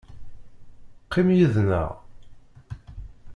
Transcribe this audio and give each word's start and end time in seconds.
Qqim 1.03 1.29
yid-neɣ. 1.37 1.89